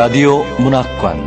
[0.00, 1.18] 라디오 문학관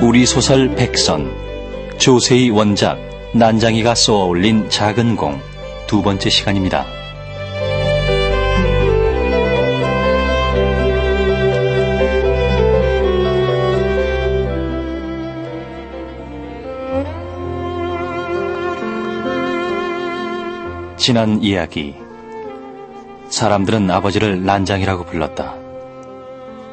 [0.00, 1.28] 우리 소설 백선
[1.98, 3.00] 조세희 원작
[3.34, 5.40] 난장이가 쏘아 올린 작은 공
[5.88, 6.86] 두 번째 시간입니다.
[20.96, 22.03] 지난 이야기
[23.34, 25.56] 사람들은 아버지를 난장이라고 불렀다.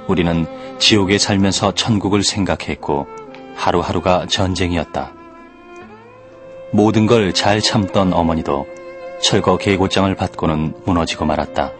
[0.07, 0.45] 우리는
[0.77, 3.07] 지옥에 살면서 천국을 생각했고
[3.55, 5.11] 하루하루가 전쟁이었다.
[6.71, 8.67] 모든 걸 잘 참던 어머니도
[9.23, 11.71] 철거 계고장을 받고는 무너지고 말았다.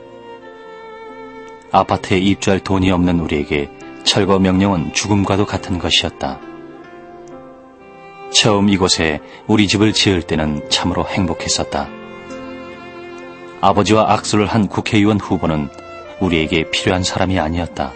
[1.71, 3.69] 아파트에 입주할 돈이 없는 우리에게
[4.03, 6.39] 철거 명령은 죽음과도 같은 것이었다.
[8.33, 12.00] 처음 이곳에 우리 집을 지을 때는 참으로 행복했었다.
[13.61, 15.69] 아버지와 악수를 한 국회의원 후보는
[16.19, 17.91] 우리에게 필요한 사람이 아니었다.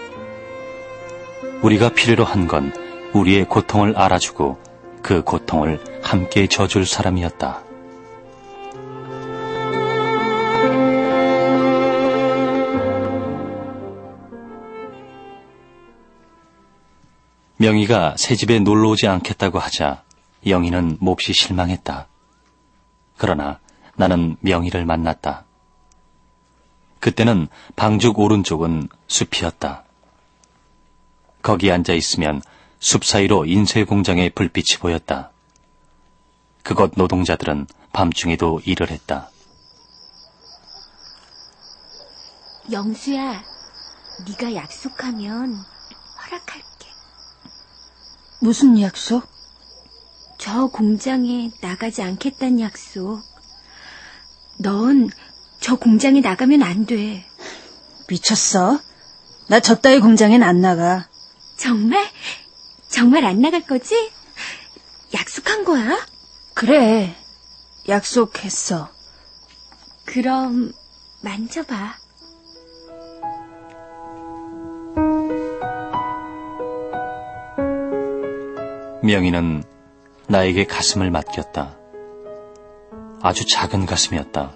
[1.62, 2.72] 우리가 필요로 한 건
[3.14, 4.60] 우리의 고통을 알아주고
[5.02, 7.64] 그 고통을 함께 져줄 사람이었다.
[17.58, 20.04] 명희가 새 집에 놀러 오지 않겠다고 하자
[20.46, 22.08] 영희는 몹시 실망했다.
[23.18, 23.60] 그러나
[23.96, 25.45] 나는 명희를 만났다.
[27.00, 29.84] 그때는 방죽 오른쪽은 숲이었다.
[31.42, 32.42] 거기 앉아 있으면
[32.80, 35.32] 숲 사이로 인쇄 공장의 불빛이 보였다.
[36.64, 39.30] 그곳 노동자들은 밤중에도 일을 했다.
[42.72, 43.44] 영수야,
[44.28, 45.56] 네가 약속하면
[46.24, 46.90] 허락할게.
[48.42, 49.28] 무슨 약속?
[50.40, 53.22] 저 공장에 나가지 않겠다는 약속.
[54.58, 55.10] 넌
[55.66, 57.26] 저 공장에 나가면 안 돼.
[58.08, 58.80] 미쳤어?
[59.50, 61.08] 나 저 따위 공장엔 안 나가.
[61.58, 62.08] 정말?
[62.88, 64.12] 정말 안 나갈 거지?
[65.16, 65.98] 약속한 거야?
[66.54, 67.16] 그래.
[67.90, 68.92] 약속했어.
[70.06, 70.72] 그럼
[71.24, 71.96] 만져봐.
[79.02, 79.64] 명희는
[80.28, 81.76] 나에게 가슴을 맡겼다.
[83.24, 84.54] 아주 작은 가슴이었다.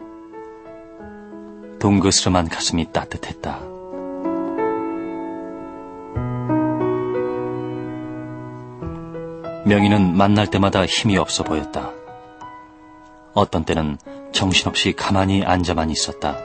[1.79, 3.59] 동그스름한 가슴이 따뜻했다.
[9.65, 11.91] 명희는 만날 때마다 힘이 없어 보였다.
[13.33, 13.97] 어떤 때는
[14.31, 16.37] 정신없이 가만히 앉아만 있었다.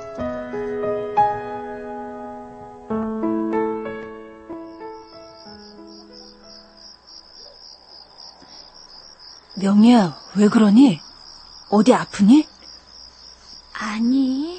[9.57, 11.01] 명희야, 왜 그러니?
[11.71, 12.47] 어디 아프니?
[13.73, 14.54] 아니,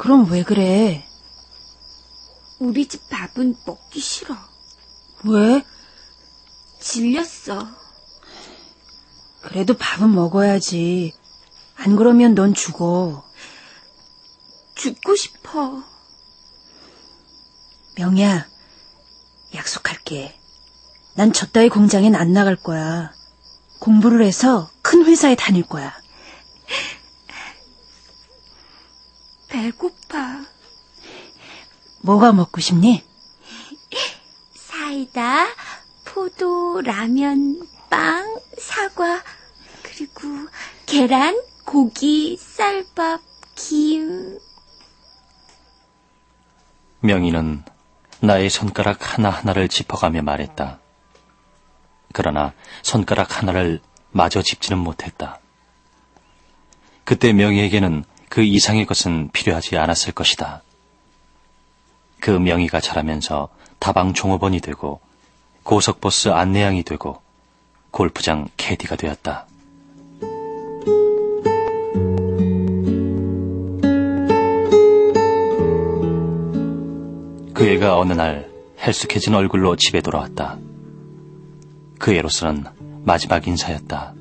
[0.00, 1.06] 그럼 왜 그래?
[2.58, 4.34] 우리 집 밥은 먹기 싫어.
[5.24, 5.62] 왜?
[6.80, 7.68] 질렸어.
[9.42, 11.12] 그래도 밥은 먹어야지.
[11.76, 13.22] 안 그러면 넌 죽어.
[14.74, 15.84] 죽고 싶어.
[17.96, 18.48] 명희야,
[19.54, 20.34] 약속할게.
[21.14, 23.12] 난 저 따위 공장엔 안 나갈 거야.
[23.80, 25.94] 공부를 해서 큰 회사에 다닐 거야.
[29.70, 30.44] 배고파.
[32.02, 33.04] 뭐가 먹고 싶니?
[34.54, 35.46] 사이다,
[36.04, 39.22] 포도, 라면, 빵, 사과,
[39.82, 40.48] 그리고
[40.86, 43.20] 계란, 고기, 쌀밥,
[43.54, 44.38] 김.
[47.00, 47.64] 명희는
[48.20, 50.80] 나의 손가락 하나하나를 짚어가며 말했다.
[52.12, 52.52] 그러나
[52.82, 55.40] 손가락 하나를 마저 짚지는 못했다.
[57.04, 60.62] 그때 명희에게는 그 이상의 것은 필요하지 않았을 것이다.
[62.20, 63.48] 그 명희가 자라면서
[63.80, 65.00] 다방 종업원이 되고
[65.64, 67.20] 고속버스 안내양이 되고
[67.90, 69.46] 골프장 캐디가 되었다.
[77.52, 78.48] 그 애가 어느 날
[78.80, 80.56] 헬쑥해진 얼굴로 집에 돌아왔다.
[81.98, 82.64] 그 애로서는
[83.02, 84.14] 마지막 인사였다.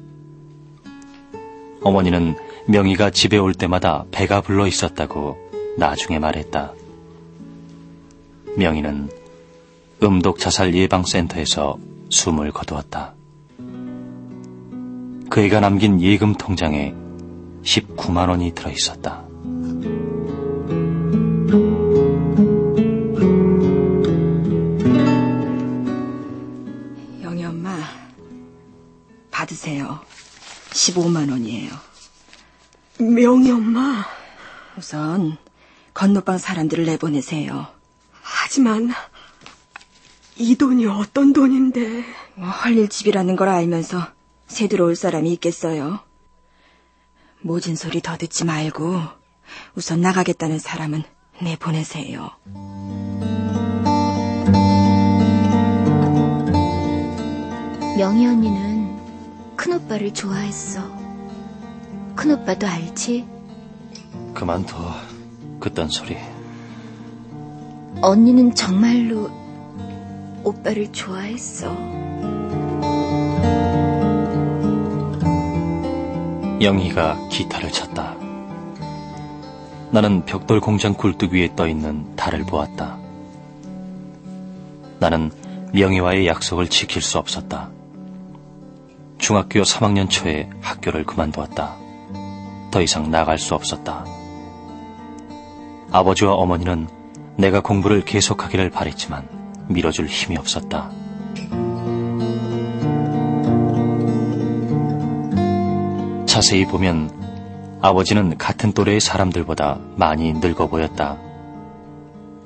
[1.83, 5.37] 어머니는 명희가 집에 올 때마다 배가 불러 있었다고
[5.77, 6.73] 나중에 말했다.
[8.57, 9.09] 명희는
[10.03, 11.79] 음독 자살 예방센터에서
[12.11, 13.15] 숨을 거두었다.
[15.31, 16.93] 그 애가 남긴 예금 통장에
[17.63, 19.28] 19만 원이 들어 있었다.
[33.29, 33.35] 15만 원이에요.
[33.35, 34.05] 명희 엄마,
[34.77, 35.37] 우선
[35.93, 37.67] 건너방 사람들을 내보내세요.
[38.21, 38.91] 하지만
[40.35, 42.03] 이 돈이 어떤 돈인데?
[42.35, 44.07] 뭐 헐릴 집이라는 걸 알면서
[44.47, 45.99] 새 들어올 사람이 있겠어요.
[47.41, 49.01] 모진 소리 더 듣지 말고
[49.75, 51.03] 우선 나가겠다는 사람은
[51.41, 52.31] 내보내세요.
[57.97, 60.98] 명희 언니는 큰오빠를 좋아했어.
[62.19, 63.25] 큰 오빠도 알지?
[64.33, 64.75] 그만 둬.
[65.61, 66.17] 그딴 소리.
[68.01, 69.29] 언니는 정말로
[70.43, 71.73] 오빠를 좋아했어.
[76.61, 78.17] 영희가 기타를 쳤다.
[79.91, 82.97] 나는 벽돌 공장 굴뚝 위에 떠 있는 달을 보았다.
[84.99, 85.31] 나는
[85.71, 87.69] 명희와의 약속을 지킬 수 없었다.
[89.19, 91.87] 중학교 3학년 초에 학교를 그만두었다.
[92.71, 94.05] 더 이상 나갈 수 없었다.
[95.91, 96.87] 아버지와 어머니는
[97.35, 99.27] 내가 공부를 계속하기를 바랬지만
[99.69, 100.91] 밀어줄 힘이 없었다.
[106.25, 107.09] 자세히 보면
[107.81, 111.17] 아버지는 같은 또래의 사람들보다 많이 늙어 보였다.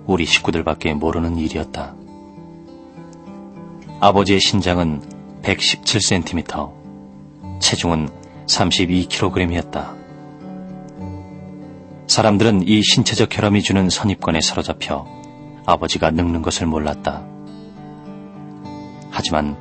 [0.05, 1.95] 우리 식구들밖에 모르는 일이었다.
[3.99, 5.01] 아버지의 신장은
[5.43, 6.71] 117cm,
[7.59, 8.09] 체중은
[8.47, 10.02] 32kg이었다.
[12.13, 15.03] 사람들은 이 신체적 결함이 주는 선입관에 사로잡혀
[15.65, 17.25] 아버지가 늙는 것을 몰랐다.
[19.09, 19.57] 하지만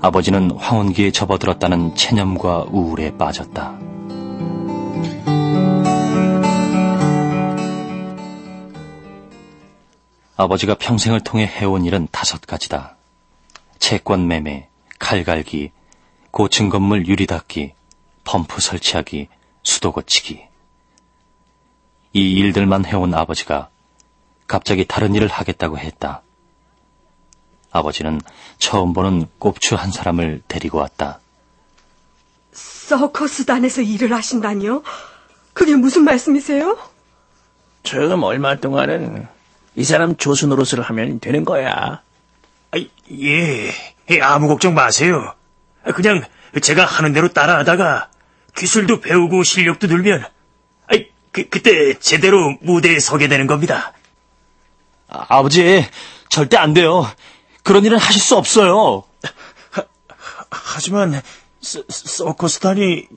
[0.00, 3.78] 아버지는 황혼기에 접어들었다는 체념과 우울에 빠졌다.
[10.38, 12.96] 아버지가 평생을 통해 해온 일은 다섯 가지다.
[13.78, 15.72] 채권 매매, 칼갈기,
[16.30, 17.74] 고층 건물 유리 닦기,
[18.24, 19.28] 펌프 설치하기,
[19.62, 20.55] 수도 고치기.
[22.16, 23.68] 이 일들만 해온 아버지가
[24.46, 26.22] 갑자기 다른 일을 하겠다고 했다.
[27.70, 28.22] 아버지는
[28.56, 31.20] 처음 보는 꼽추 한 사람을 데리고 왔다.
[32.52, 34.82] 서커스단에서 일을 하신다니요?
[35.52, 36.78] 그게 무슨 말씀이세요?
[37.82, 39.28] 처음 얼마 동안은
[39.74, 42.00] 이 사람 조수 노릇을 하면 되는 거야.
[42.70, 42.78] 아,
[43.10, 43.72] 예,
[44.10, 45.34] 예, 아무 걱정 마세요.
[45.94, 46.22] 그냥
[46.62, 48.08] 제가 하는 대로 따라하다가
[48.54, 50.24] 기술도 배우고 실력도 늘면
[51.36, 53.92] 그, 그때 제대로 무대에 서게 되는 겁니다.
[55.06, 55.86] 아, 버지
[56.30, 57.06] 절대 안 돼요.
[57.62, 59.04] 그런 일은 하실 수 없어요.
[60.50, 61.20] 하지만
[61.60, 63.08] 서, 서커스단이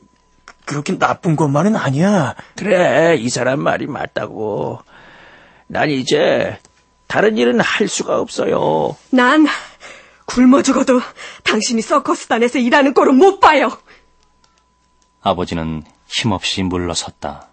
[0.66, 2.36] 그렇게 나쁜 것만은 아니야.
[2.58, 4.82] 그래, 이 사람 말이 맞다고.
[5.68, 6.60] 난 이제
[7.08, 8.98] 다른 일은 할 수가 없어요.
[9.12, 9.48] 난
[10.26, 11.00] 굶어 죽어도
[11.44, 13.78] 당신이 서커스단에서 일하는 꼴은 못 봐요.
[15.22, 17.49] 아버지는 힘없이 물러섰다.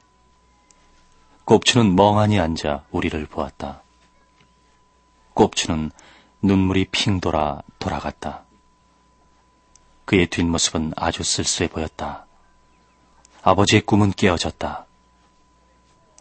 [1.46, 3.82] 꼽추는 멍하니 앉아 우리를 보았다.
[5.32, 5.92] 꼽추는
[6.42, 8.42] 눈물이 핑 돌아 돌아갔다.
[10.06, 12.26] 그의 뒷모습은 아주 쓸쓸해 보였다.
[13.42, 14.86] 아버지의 꿈은 깨어졌다.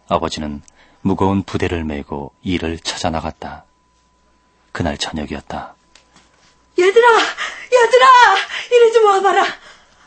[0.08, 0.62] 아버지는
[1.00, 3.64] 무거운 부대를 메고 일을 찾아 나갔다.
[4.70, 5.74] 그날 저녁이었다.
[6.78, 8.06] 얘들아, 얘들아,
[8.70, 9.44] 이리 좀 와봐라.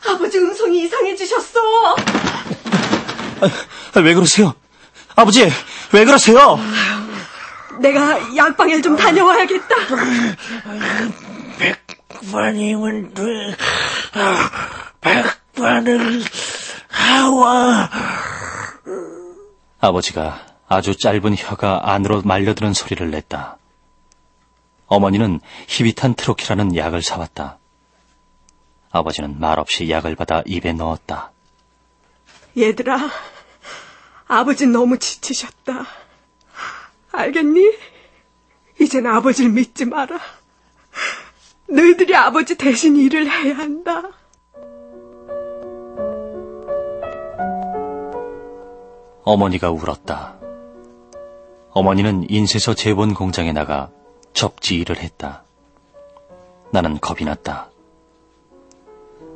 [0.08, 1.94] 아버지 음성이 이상해지셨어.
[3.94, 4.54] 아, 왜 그러세요?
[5.16, 5.50] 아버지,
[5.92, 6.58] 왜 그러세요?
[7.80, 9.74] 내가 약방에 좀 다녀와야겠다.
[11.58, 13.22] 백반이면 돼.
[15.00, 16.22] 백반을
[16.88, 17.90] 하와.
[19.80, 23.56] 아버지가 아주 짧은 혀가 안으로 말려드는 소리를 냈다.
[24.86, 27.58] 어머니는 히비탄 트로키라는 약을 사왔다.
[28.90, 31.30] 아버지는 말없이 약을 받아 입에 넣었다.
[32.58, 33.08] 얘들아,
[34.30, 35.86] 아버지 너무 지치셨다.
[37.10, 37.72] 알겠니?
[38.80, 40.20] 이젠 아버지를 믿지 마라.
[41.68, 44.02] 너희들이 아버지 대신 일을 해야 한다.
[49.24, 50.36] 어머니가 울었다.
[51.72, 53.90] 어머니는 인쇄소 재본 공장에 나가
[54.32, 55.42] 접지 일을 했다.
[56.70, 57.70] 나는 겁이 났다.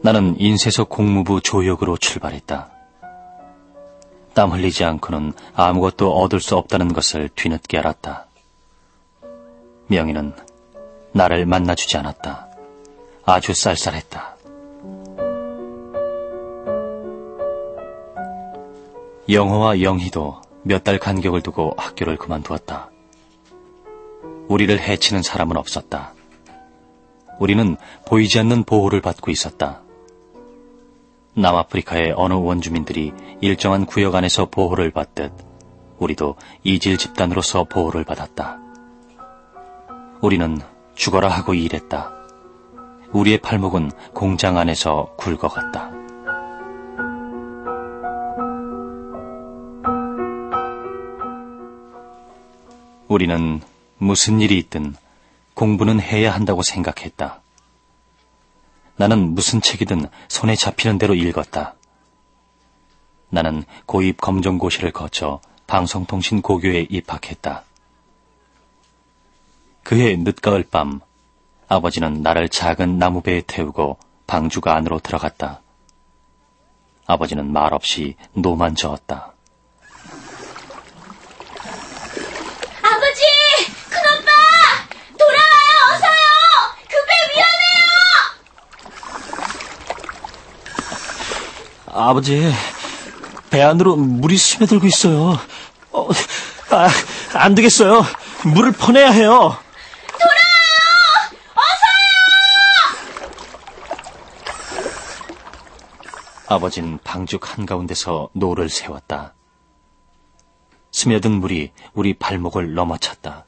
[0.03, 2.74] 나는 인쇄소 공무부 조역으로 출발했다.
[4.35, 8.27] 땀 흘리지 않고는 아무것도 얻을 수 없다는 것을 뒤늦게 알았다.
[9.87, 10.35] 명희는
[11.13, 12.49] 나를 만나주지 않았다.
[13.25, 14.37] 아주 쌀쌀했다.
[19.29, 22.91] 영호와 영희도 몇 달 간격을 두고 학교를 그만두었다.
[24.49, 26.13] 우리를 해치는 사람은 없었다.
[27.39, 27.77] 우리는
[28.07, 29.84] 보이지 않는 보호를 받고 있었다.
[31.37, 35.33] 남아프리카의 어느 원주민들이 일정한 구역 안에서 보호를 받듯
[35.99, 38.59] 우리도 이질 집단으로서 보호를 받았다.
[40.21, 40.59] 우리는
[40.95, 42.13] 죽어라 하고 일했다.
[43.13, 45.91] 우리의 팔목은 공장 안에서 굵어갔다.
[53.09, 53.61] 우리는
[53.99, 54.95] 무슨 일이 있든
[55.55, 57.44] 공부는 해야 한다고 생각했다.
[58.97, 61.75] 나는 무슨 책이든 손에 잡히는 대로 읽었다.
[63.31, 67.65] 나는 고입 검정고시를 거쳐 방송통신 고교에 입학했다.
[69.83, 71.01] 그해 늦가을 밤
[71.69, 75.61] 아버지는 나를 작은 나무배에 태우고 방주가 안으로 들어갔다.
[77.07, 79.33] 아버지는 말없이 노만 저었다.
[82.83, 83.23] 아버지!
[83.91, 84.31] 큰아빠!
[85.19, 85.73] 돌아와요!
[85.93, 86.17] 어서요!
[86.89, 87.85] 그 배 위험해요!
[91.97, 92.53] 아버지,
[93.51, 95.39] 배 안으로 물이 스며들고 있어요.
[95.93, 96.09] 어,
[96.71, 96.89] 아,
[97.35, 98.05] 안 되겠어요.
[98.53, 99.57] 물을 퍼내야 해요.
[106.49, 109.35] 아버진 방죽 한가운데서 노를 세웠다.
[110.91, 113.47] 스며든 물이 우리 발목을 넘어찼다.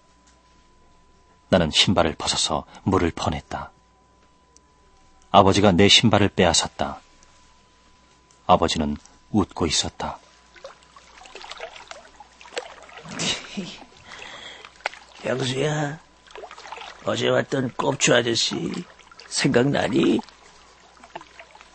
[1.49, 3.73] 나는 신발을 벗어서 물을 퍼냈다.
[5.33, 7.01] 아버지가 내 신발을 빼앗았다.
[8.47, 8.97] 아버지는
[9.31, 10.19] 웃고 있었다.
[15.25, 15.99] 영수야,
[17.05, 18.73] 어제 왔던 꼽추 아저씨
[19.29, 20.21] 생각나니?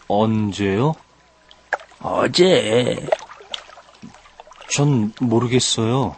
[0.07, 0.93] 언제요?
[1.99, 3.05] 어제
[4.69, 6.15] 전 모르겠어요.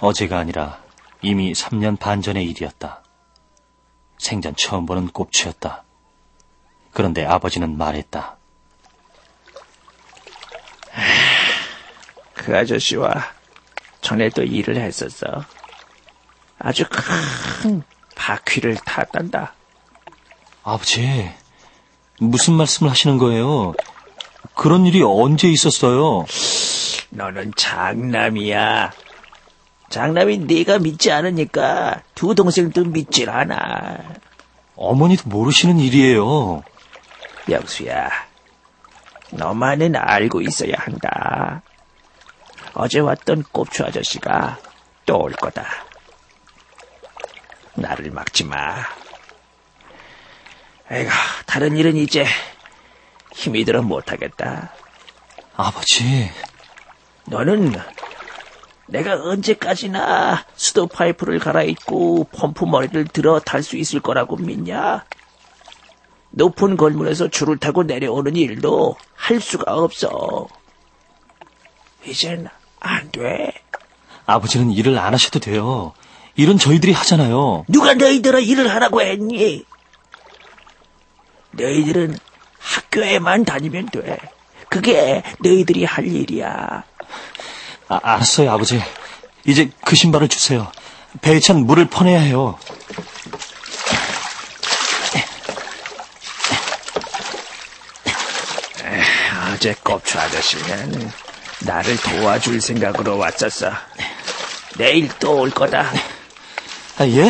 [0.00, 0.82] 어제가 아니라
[1.22, 3.02] 이미 3년 반 전의 일이었다.
[4.18, 5.84] 생전 처음 보는 꼽추였다.
[6.98, 8.36] 그런데 아버지는 말했다.
[12.34, 13.34] 그 아저씨와
[14.00, 15.44] 전에도 일을 했었어.
[16.58, 17.84] 아주 큰
[18.16, 19.54] 바퀴를 탔단다.
[20.64, 21.30] 아버지,
[22.18, 23.74] 무슨 말씀을 하시는 거예요?
[24.54, 26.24] 그런 일이 언제 있었어요?
[27.10, 28.90] 너는 장남이야.
[29.88, 33.98] 장남이 네가 믿지 않으니까 두 동생도 믿질 않아.
[34.74, 36.64] 어머니도 모르시는 일이에요.
[37.50, 38.10] 영수야,
[39.30, 41.62] 너만은 알고 있어야 한다.
[42.74, 44.58] 어제 왔던 꼽추 아저씨가
[45.06, 45.66] 또 올 거다.
[47.74, 48.84] 나를 막지 마.
[50.90, 51.10] 에이구,
[51.46, 52.26] 다른 일은 이제
[53.32, 54.72] 힘이 들어 못하겠다.
[55.56, 56.30] 아버지,
[57.26, 57.72] 너는
[58.86, 65.04] 내가 언제까지나 수도 파이프를 갈아입고 펌프 머리를 들어 탈 수 있을 거라고 믿냐?
[66.38, 70.46] 높은 건물에서 줄을 타고 내려오는 일도 할 수가 없어.
[72.06, 73.52] 이젠 안 돼.
[74.24, 75.94] 아버지는 일을 안 하셔도 돼요.
[76.36, 77.64] 일은 저희들이 하잖아요.
[77.66, 79.64] 누가 너희들은 일을 하라고 했니?
[81.50, 82.16] 너희들은
[82.60, 84.18] 학교에만 다니면 돼.
[84.68, 86.84] 그게 너희들이 할 일이야.
[87.88, 88.80] 아, 알았어요, 아버지.
[89.44, 90.70] 이제 그 신발을 주세요.
[91.20, 92.56] 배에 찬 물을 퍼내야 해요.
[99.58, 101.10] 어제 꼽추 아저씨는
[101.66, 103.72] 나를 도와줄 생각으로 왔었어.
[104.76, 105.82] 내일 또 올 거다.
[106.98, 107.28] 아, 예?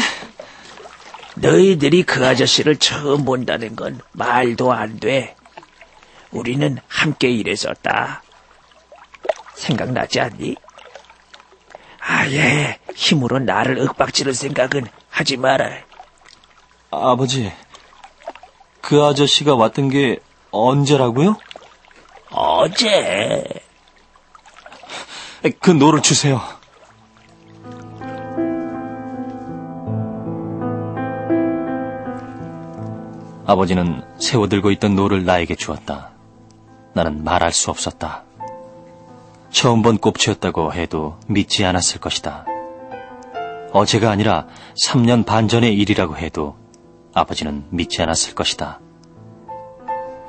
[1.36, 5.36] 너희들이 그 아저씨를 처음 본다는 건 말도 안 돼.
[6.30, 8.22] 우리는 함께 일했었다.
[9.54, 10.54] 생각나지 않니?
[11.98, 15.70] 아예 힘으로 나를 윽박지를 생각은 하지 마라.
[16.90, 17.50] 아버지,
[18.82, 20.18] 그 아저씨가 왔던 게
[20.50, 21.38] 언제라고요?
[22.60, 23.44] 어제
[25.60, 26.40] 그 노를 주세요.
[33.46, 36.10] 아버지는 세워 들고 있던 노를 나에게 주었다.
[36.94, 38.24] 나는 말할 수 없었다.
[39.50, 42.44] 처음 본 꼽추였다고 해도 믿지 않았을 것이다.
[43.72, 44.48] 어제가 아니라
[44.84, 46.56] 3년 반 전의 일이라고 해도
[47.14, 48.80] 아버지는 믿지 않았을 것이다.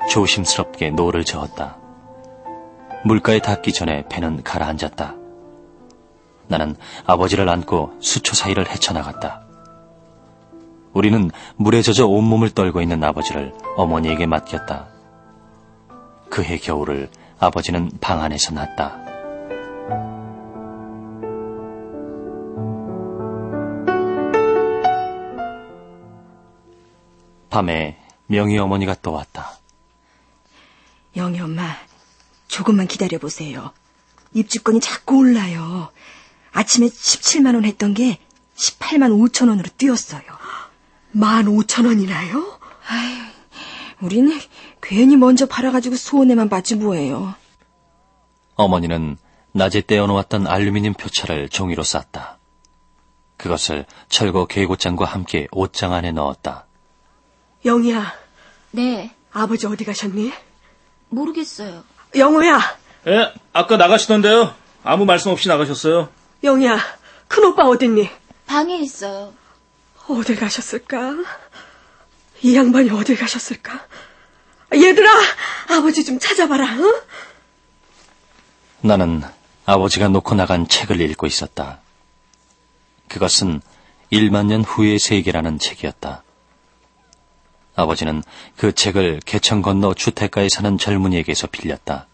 [0.08, 1.79] 조심스럽게 노를 저었다.
[3.04, 5.14] 물가에 닿기 전에 배는 가라앉았다.
[6.48, 6.76] 나는
[7.06, 9.42] 아버지를 안고 수초 사이를 헤쳐나갔다.
[10.92, 14.88] 우리는 물에 젖어 온몸을 떨고 있는 아버지를 어머니에게 맡겼다.
[16.28, 18.98] 그해 겨울을 아버지는 방 안에서 났다.
[27.48, 29.52] 밤에 명희 어머니가 또 왔다.
[31.16, 31.64] 영희 엄마,
[32.50, 33.72] 조금만 기다려보세요.
[34.34, 35.90] 입주권이 자꾸 올라요.
[36.52, 38.18] 아침에 17만 원 했던 게
[38.56, 40.22] 18만 5천 원으로 뛰었어요.
[41.12, 42.58] 만 오천 원이나요?
[44.00, 44.38] 우린
[44.82, 47.34] 괜히 먼저 팔아가지고 손해만 받지 뭐예요.
[48.56, 49.16] 어머니는
[49.52, 52.38] 낮에 떼어놓았던 알루미늄 표차를 종이로 쌌다.
[53.36, 56.66] 그것을 철거 개고장과 함께 옷장 안에 넣었다.
[57.64, 58.12] 영희야,
[58.72, 60.32] 네, 아버지 어디 가셨니?
[61.08, 61.84] 모르겠어요.
[62.14, 64.54] 영호야, 예, 아까 나가시던데요.
[64.82, 66.08] 아무 말씀 없이 나가셨어요.
[66.42, 66.78] 영희야,
[67.28, 68.08] 큰오빠 어딨니?
[68.46, 69.32] 방에 있어요.
[70.08, 71.14] 어딜 가셨을까?
[72.42, 73.86] 이 양반이 어딜 가셨을까?
[74.74, 75.08] 얘들아,
[75.68, 77.00] 아버지 좀 찾아봐라, 응?
[78.80, 79.22] 나는
[79.66, 81.80] 아버지가 놓고 나간 책을 읽고 있었다.
[83.08, 83.60] 그것은
[84.12, 86.22] 1만 년 후의 세계라는 책이었다.
[87.80, 88.22] 아버지는
[88.56, 92.06] 그 책을 개천 건너 주택가에 사는 젊은이에게서 빌렸다.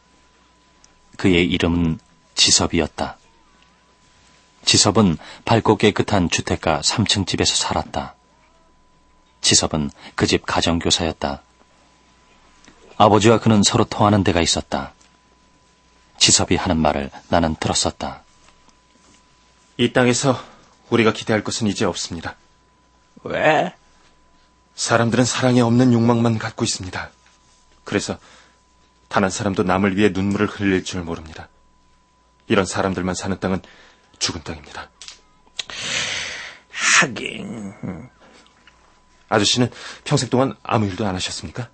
[1.17, 1.99] 그의 이름은
[2.35, 3.17] 지섭이었다.
[4.65, 8.15] 지섭은 밝고 깨끗한 주택가 3층 집에서 살았다.
[9.41, 11.43] 지섭은 그 집 가정교사였다.
[12.97, 14.93] 아버지와 그는 서로 통하는 데가 있었다.
[16.19, 18.23] 지섭이 하는 말을 나는 들었었다.
[19.77, 20.39] 이 땅에서
[20.91, 22.37] 우리가 기대할 것은 이제 없습니다.
[23.23, 23.73] 왜?
[24.77, 27.11] 사람들은 사랑에 없는 욕망만 갖고 있습니다.
[27.85, 28.19] 그래서
[29.09, 31.49] 단 한 사람도 남을 위해 눈물을 흘릴 줄 모릅니다.
[32.49, 33.63] 이런 사람들만 사는 땅은
[34.19, 34.91] 죽은 땅입니다.
[37.01, 37.73] 하긴.
[39.29, 39.71] 아저씨는
[40.05, 41.69] 평생 동안 아무 일도 안 하셨습니까?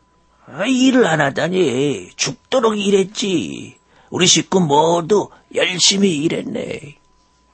[0.47, 2.11] 아, 일을 안 하다니.
[2.17, 3.79] 죽도록 일했지.
[4.11, 6.99] 우리 식구 모두 열심히 일했네.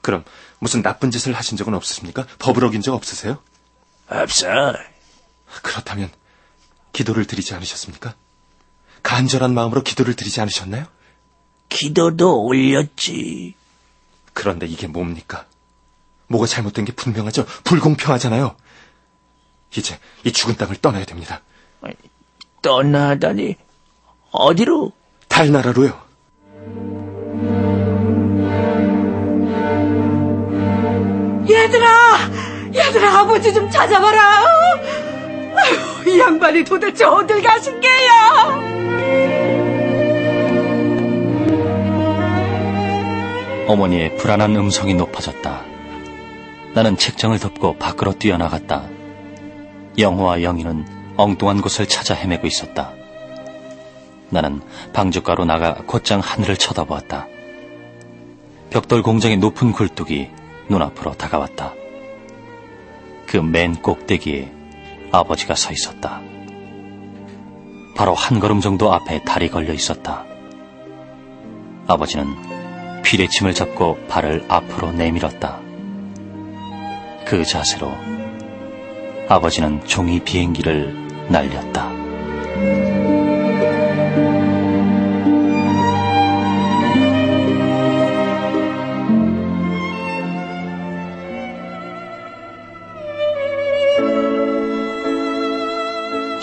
[0.01, 0.23] 그럼
[0.59, 2.25] 무슨 나쁜 짓을 하신 적은 없으십니까?
[2.39, 3.39] 법을 어긴 적 없으세요?
[4.07, 4.47] 없어.
[5.63, 6.09] 그렇다면
[6.93, 8.15] 기도를 드리지 않으셨습니까?
[9.03, 10.85] 간절한 마음으로 기도를 드리지 않으셨나요?
[11.69, 13.55] 기도도 올렸지.
[14.33, 15.45] 그런데 이게 뭡니까?
[16.27, 17.45] 뭐가 잘못된 게 분명하죠?
[17.63, 18.55] 불공평하잖아요.
[19.75, 21.41] 이제 이 죽은 땅을 떠나야 됩니다.
[22.61, 23.55] 떠나다니.
[24.31, 24.91] 어디로?
[25.27, 26.09] 달나라로요.
[31.49, 32.29] 얘들아!
[32.73, 34.68] 얘들아, 아버지 좀 찾아봐라!
[36.07, 38.69] 이 양반이 도대체 어딜 가신 게야!
[43.67, 45.63] 어머니의 불안한 음성이 높아졌다.
[46.73, 48.87] 나는 책장을 덮고 밖으로 뛰어나갔다.
[49.97, 52.93] 영호와 영희는 엉뚱한 곳을 찾아 헤매고 있었다.
[54.29, 54.61] 나는
[54.93, 57.27] 방주가로 나가 곧장 하늘을 쳐다보았다.
[58.69, 60.29] 벽돌 공장의 높은 굴뚝이
[60.69, 61.73] 눈앞으로 다가왔다.
[63.27, 64.51] 그 맨 꼭대기에
[65.11, 66.21] 아버지가 서 있었다.
[67.95, 70.25] 바로 한 걸음 정도 앞에 달이 걸려 있었다.
[71.87, 72.27] 아버지는
[73.03, 75.59] 피레침을 잡고 발을 앞으로 내밀었다.
[77.25, 77.91] 그 자세로
[79.27, 81.89] 아버지는 종이 비행기를 날렸다.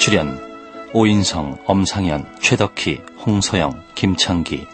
[0.07, 0.41] 출연
[0.93, 4.65] 오인성, 엄상현, 최덕희, 홍서영, 김창기,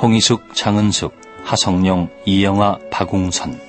[0.00, 3.60] 홍희숙, 장은숙, 하성룡, 이영아, 박웅선.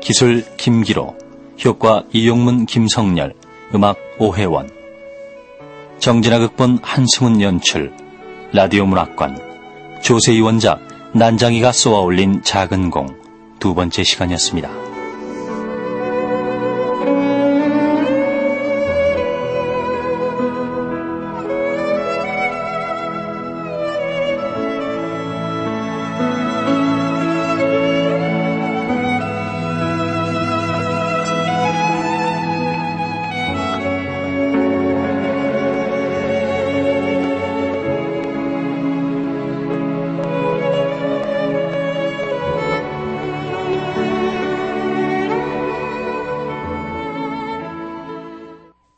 [0.00, 1.16] 기술 김기로
[1.64, 3.34] 효과 이용문, 김성열
[3.76, 4.68] 음악 오혜원.
[6.00, 7.94] 정진아 극본 한승훈 연출
[8.52, 9.38] 라디오 문학관.
[10.02, 10.80] 조세희 원작
[11.14, 13.06] 난장이가 쏘아올린 작은 공.
[13.60, 14.85] 두 번째 시간이었습니다.